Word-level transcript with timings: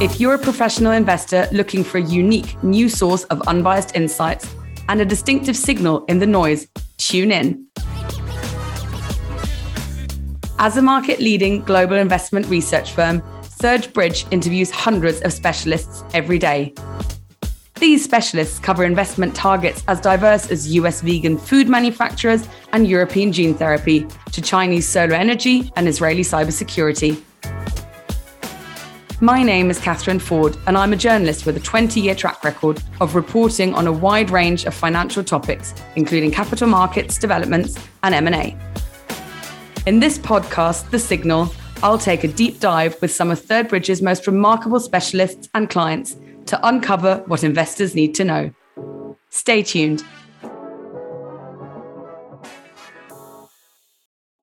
If 0.00 0.18
you're 0.18 0.34
a 0.34 0.38
professional 0.38 0.90
investor 0.90 1.46
looking 1.52 1.84
for 1.84 1.98
a 1.98 2.02
unique 2.02 2.60
new 2.64 2.88
source 2.88 3.22
of 3.24 3.40
unbiased 3.42 3.94
insights 3.94 4.52
and 4.88 5.00
a 5.00 5.04
distinctive 5.04 5.56
signal 5.56 6.04
in 6.06 6.18
the 6.18 6.26
noise, 6.26 6.66
tune 6.98 7.30
in. 7.30 7.64
As 10.58 10.76
a 10.76 10.82
market 10.82 11.20
leading 11.20 11.60
global 11.60 11.96
investment 11.96 12.46
research 12.48 12.90
firm, 12.90 13.22
Third 13.44 13.92
Bridge 13.92 14.26
interviews 14.32 14.72
hundreds 14.72 15.20
of 15.20 15.32
specialists 15.32 16.02
every 16.12 16.40
day. 16.40 16.74
These 17.76 18.02
specialists 18.02 18.58
cover 18.58 18.84
investment 18.84 19.36
targets 19.36 19.84
as 19.86 20.00
diverse 20.00 20.50
as 20.50 20.74
US 20.74 21.02
vegan 21.02 21.38
food 21.38 21.68
manufacturers 21.68 22.48
and 22.72 22.88
European 22.88 23.30
gene 23.30 23.54
therapy 23.54 24.08
to 24.32 24.42
Chinese 24.42 24.88
solar 24.88 25.14
energy 25.14 25.70
and 25.76 25.86
Israeli 25.86 26.22
cybersecurity. 26.22 27.22
My 29.24 29.42
name 29.42 29.70
is 29.70 29.80
Catherine 29.80 30.18
Ford, 30.18 30.54
and 30.66 30.76
I'm 30.76 30.92
a 30.92 30.96
journalist 30.96 31.46
with 31.46 31.56
a 31.56 31.60
20 31.60 31.98
year 31.98 32.14
track 32.14 32.44
record 32.44 32.82
of 33.00 33.14
reporting 33.14 33.72
on 33.74 33.86
a 33.86 33.92
wide 33.92 34.28
range 34.28 34.66
of 34.66 34.74
financial 34.74 35.24
topics, 35.24 35.72
including 35.96 36.30
capital 36.30 36.68
markets, 36.68 37.16
developments, 37.16 37.78
and 38.02 38.14
M&A. 38.14 38.54
In 39.86 39.98
this 39.98 40.18
podcast, 40.18 40.90
The 40.90 40.98
Signal, 40.98 41.50
I'll 41.82 41.96
take 41.96 42.24
a 42.24 42.28
deep 42.28 42.60
dive 42.60 43.00
with 43.00 43.12
some 43.12 43.30
of 43.30 43.40
Third 43.40 43.68
Bridge's 43.68 44.02
most 44.02 44.26
remarkable 44.26 44.78
specialists 44.78 45.48
and 45.54 45.70
clients 45.70 46.16
to 46.44 46.68
uncover 46.68 47.24
what 47.26 47.44
investors 47.44 47.94
need 47.94 48.14
to 48.16 48.24
know. 48.24 48.54
Stay 49.30 49.62
tuned 49.62 50.04